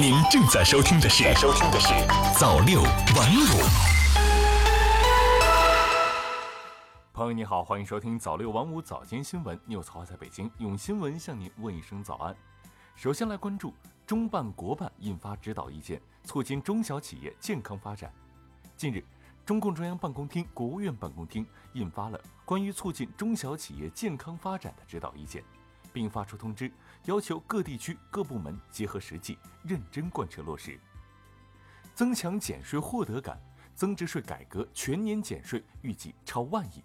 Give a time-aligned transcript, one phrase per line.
[0.00, 1.88] 您正在收听的是《收听的是
[2.38, 3.44] 早六晚五》。
[7.12, 9.60] 朋友你好，欢迎收听早六晚五早间新闻。
[9.66, 12.34] 纽曹在北京用新闻向您问一声早安。
[12.96, 13.74] 首先来关注
[14.06, 18.10] 中办国办印发指导意见，促进中小企业健康发展。
[18.78, 19.04] 近日，
[19.44, 25.44] 中共中央办公厅、国务院办公厅印发了关于促进中小企业健康发展的指导意见。
[25.92, 26.72] 并发出通知，
[27.04, 30.78] 要求各地区各部门结合实际，认真贯彻落实，
[31.94, 33.40] 增强减税获得感。
[33.74, 36.84] 增值税改革全年减税预计超万亿。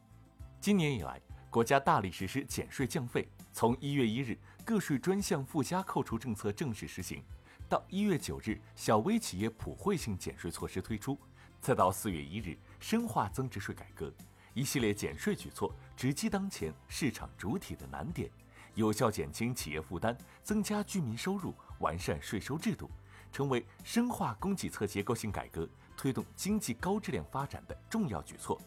[0.61, 7.21] 今年以来，国家大力实施减税降费，从一月一日个税专项附加扣除政策正式实行，
[7.67, 11.19] 到一月九日小微企业普惠性减税措施推出，
[11.59, 14.11] 再到四月一日深化增值税改革，
[14.53, 18.31] 一系列减税举措直击当前市场主体的难点。
[18.77, 22.87] 有效减轻企业负担，增加居民收入，完善税收制度，
[23.31, 25.67] 成为深化供给侧结构性改革、
[25.97, 28.61] 推动经济高质量发展的重要举措。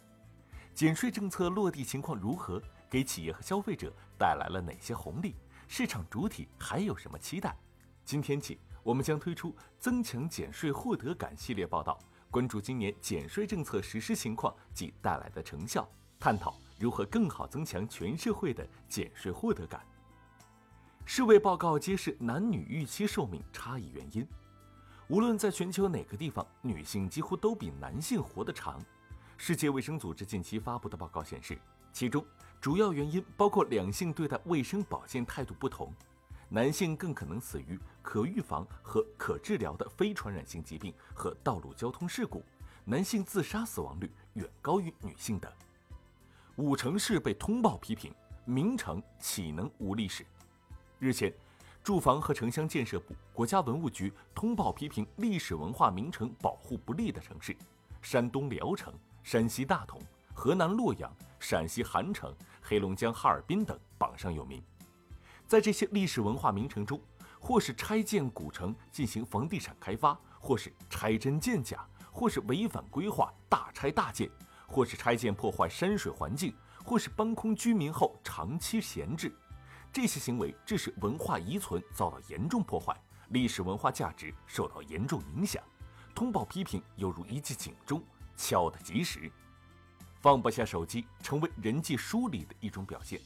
[0.74, 2.60] 减税政策落地情况如何？
[2.90, 5.36] 给企业和消费者带来了哪些红利？
[5.68, 7.56] 市场主体还有什么期待？
[8.04, 11.96] 今天起，我们将推出增强减税获得感系列报道，
[12.32, 19.80] 关注今年减税政策实施情况及带来的成效，探讨如何更好增强全社会的减税获得感。
[21.12, 24.24] 世卫报告揭示男女预期寿命差异原因。
[25.08, 28.80] 无论在全球哪个地方，女性几乎都比男性活得长。
[29.36, 31.58] 世界卫生组织近期发布的报告显示，
[31.92, 32.24] 其中
[32.60, 35.92] 主要原因包括两性对待卫生保健态度不同，
[36.48, 42.40] 男性更可能死于可预防和可治疗的非传染性疾病和道路交通事故，
[42.84, 45.50] 男性自杀死亡率远高于女性等。
[46.54, 48.14] 五城市被通报批评，
[48.44, 50.24] 名城岂能无历史？
[51.00, 51.32] 日前，
[51.82, 57.56] 住房和城乡建设部、国家文物局通报批评历史文化名城保护不力的城市：
[58.02, 58.92] 山东聊城、
[59.22, 59.98] 山西大同、
[60.34, 64.62] 河南洛阳、陕西韩城、黑龙江哈尔滨等榜上有名。
[65.46, 67.00] 在这些历史文化名城中，
[67.40, 71.82] 或是拆建古城进行房地产开发，或是拆真建假，
[72.12, 74.30] 或是违反规划大拆大建，
[74.66, 76.54] 或是拆建破坏山水环境，
[76.84, 79.34] 或是搬空居民后长期闲置。
[79.92, 82.96] 这些行为致使文化遗存遭到严重破坏，
[83.30, 85.60] 历史文化价值受到严重影响。
[86.14, 88.00] 通报批评犹如一记警钟，
[88.36, 89.30] 敲得及时。
[90.20, 93.20] 放不下手机成为人际疏离的一种表现。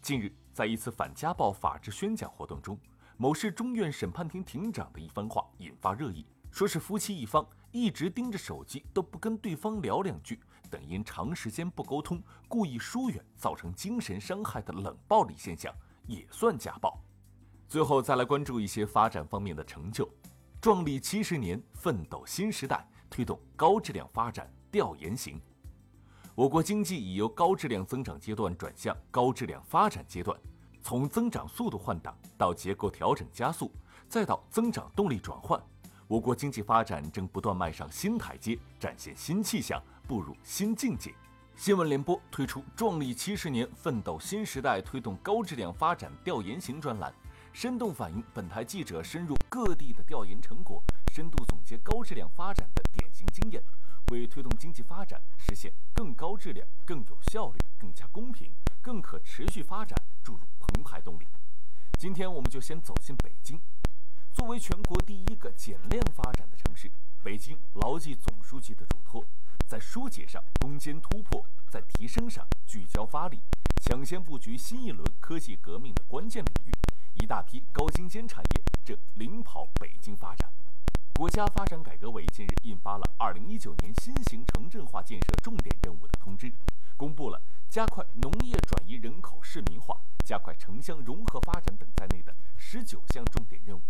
[0.00, 2.78] 近日，在一次反家暴法制宣讲活动中，
[3.16, 10.38] 某市中院审判庭庭长的一番话引发热议，说是夫妻一方一直盯着手机都不跟对方聊两句，
[10.70, 15.74] 等因长时间不沟通故意疏远造成精神伤害的冷暴力现象。
[16.06, 16.98] 也算家暴。
[17.68, 20.08] 最后再来关注一些发展方面的成就。
[20.60, 25.40] 壮丽七十年，奋斗新时代，推动高质量发展调研型。
[26.34, 30.38] 我国经济已由高质量增长阶段转向高质量发展阶段，
[30.80, 33.70] 从增长速度换挡到结构调整加速，
[34.08, 35.62] 再到增长动力转换，
[36.08, 41.14] 我国经济发展正不断迈上新台阶，展现新气象，步入新境界。
[41.56, 47.14] 新闻联播推出“壮丽七十年，奋斗新时代，推动高质量发展调研型”专栏，
[47.52, 50.82] 生动反映本台记者深入各地的调研成果，
[51.12, 53.62] 深度总结高质量发展的典型经验，
[54.10, 58.50] 为推动经济发展实现更高质量、更有效率、更加公平、
[58.82, 61.26] 更可持续发展注入澎湃动力。
[62.00, 63.60] 今天，我们就先走进北京。
[64.32, 66.90] 作为全国第一个减量发展的城市，
[67.22, 69.24] 北京牢记总书记的嘱托。
[69.66, 73.40] 在疏解上攻坚突破，在提升上聚焦发力，
[73.82, 76.72] 抢先布局新一轮科技革命的关键领域，
[77.14, 80.50] 一大批高精尖产业正领跑北京发展。
[81.14, 86.46] 国家发展改革委近日印发了《二零一九年新型城镇化建设重点任务的通知》，
[86.96, 93.82] 公布了加快农业转移人口市民化、加快城乡融合发展等在内的十九项重点任务。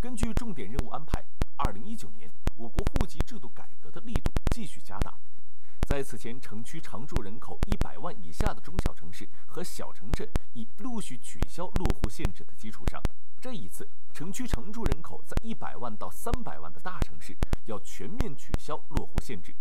[0.00, 1.22] 根据重点任务安排，
[1.56, 4.32] 二零一九年我国户籍制度改革的力度。
[4.50, 5.14] 继续加大，
[5.86, 13.00] 在此前城区常住人口一百万以下的中小城市和小城镇已陆续取消落户限制的基础上，
[13.40, 19.52] 这一次城区常住人口在一百万到三百万的大城市要全面取消落户限制；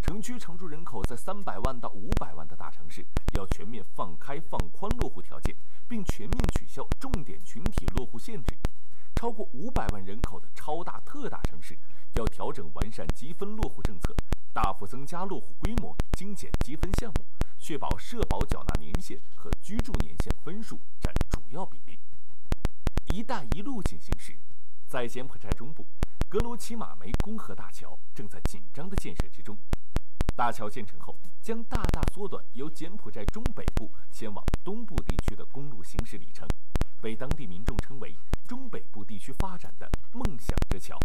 [0.00, 3.04] 城区常住人口在三百万到五百万的大城市
[3.34, 5.54] 要全面放开放宽落户条件，
[5.86, 8.54] 并全面取消重点群体落户限制；
[9.20, 11.78] 超过五百万人口的超大特大城市
[12.14, 14.16] 要调整完善积分落户政策。
[14.50, 17.26] 大幅增加落户规模，精简积分项目，
[17.58, 21.98] 确保社保缴纳年限和居住年限分数占主要比例。
[23.12, 24.34] “一带一路”进行时，
[24.86, 25.84] 在柬埔寨中部，
[26.26, 29.58] 格罗奇马梅公河大桥正在紧张的建设之中。
[30.34, 36.48] 大桥建成后，将大大缩短由柬埔寨中北部前往东部地区的公路行驶里程，
[37.02, 38.16] 被当地民众称为
[38.50, 40.98] 中北部地区发展的梦想之桥。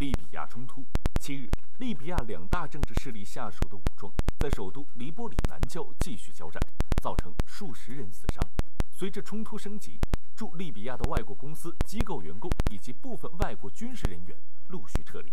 [0.00, 0.84] 利比亚冲突，
[1.20, 1.48] 七日，
[1.78, 6.60] 利比亚两大政治势力下属的武装在首都黎波里南郊继续交战，
[7.00, 8.42] 造成数十人死伤。
[8.90, 10.00] 随着冲突升级，
[10.34, 14.36] 驻利比亚的外国公司、机构员工以及部分外国军事人员
[14.70, 15.32] 陆续撤离。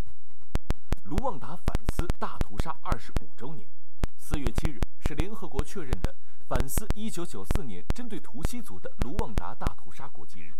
[1.06, 3.68] 卢旺达反思大屠杀二十五周年，
[4.20, 6.16] 四月七日是联合国确认的
[6.52, 10.54] 反思一九九四年针对图西族的卢旺达大屠杀国际日。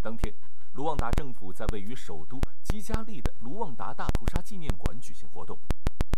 [0.00, 0.32] 当天。
[0.74, 5.58] 卢旺达政府在位于首都基加利的卢旺达大屠杀纪念馆举行活动。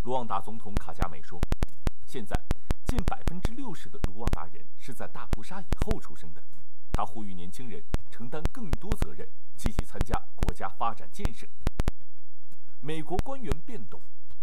[0.04, 1.40] 卢旺达总统卡加梅说
[2.06, 2.38] ：“现在，
[2.86, 6.44] 近百分之六十的卢旺达人是在大屠杀以后出生的。”
[6.92, 11.48] 他呼吁年轻人承担更多责任，积极参加国家发展建设。
[12.80, 13.98] 美国官员变动。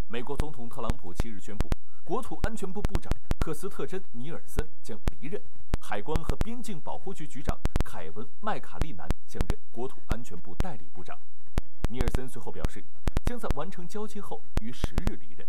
[0.10, 1.70] 美国总统特朗普七日宣布，
[2.04, 3.10] 国土安全部部长
[3.42, 5.42] 克斯特珍·尼尔森将离任。
[5.80, 11.18] 海关和边境保护局局长凯文·麦卡利南将任国土安全部代理部长。
[11.90, 12.84] 尼尔森随后表示，
[13.26, 15.48] 将在完成交接后于十日离任。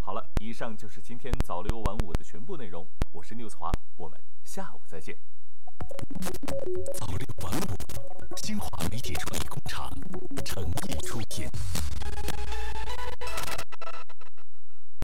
[0.00, 2.86] 好了，以上就是今天早六晚五的全部内容。
[3.12, 5.14] 我是六华，我们下午再见。
[6.94, 9.92] 早六晚五，新华媒体创意工厂
[10.46, 11.46] 诚意出品。